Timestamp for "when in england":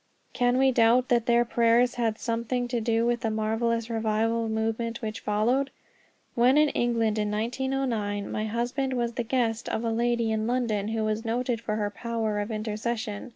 6.33-7.19